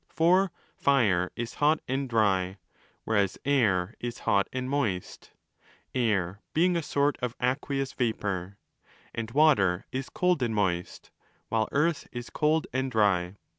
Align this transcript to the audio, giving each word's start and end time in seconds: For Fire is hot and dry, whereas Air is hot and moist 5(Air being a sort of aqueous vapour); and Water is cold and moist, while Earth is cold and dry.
For 0.09 0.51
Fire 0.75 1.29
is 1.35 1.53
hot 1.61 1.79
and 1.87 2.09
dry, 2.09 2.57
whereas 3.03 3.37
Air 3.45 3.93
is 3.99 4.17
hot 4.25 4.47
and 4.51 4.67
moist 4.67 5.29
5(Air 5.93 6.39
being 6.55 6.75
a 6.75 6.81
sort 6.81 7.17
of 7.21 7.35
aqueous 7.39 7.93
vapour); 7.93 8.57
and 9.13 9.29
Water 9.29 9.85
is 9.91 10.09
cold 10.09 10.41
and 10.41 10.55
moist, 10.55 11.11
while 11.49 11.69
Earth 11.71 12.07
is 12.11 12.31
cold 12.31 12.65
and 12.73 12.89
dry. 12.89 13.35